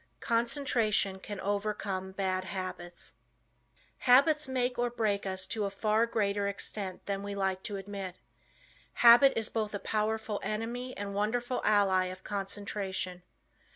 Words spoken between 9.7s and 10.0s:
a